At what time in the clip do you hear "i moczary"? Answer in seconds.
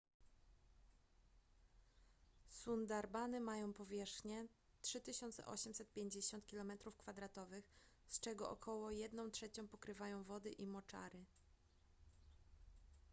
10.51-11.25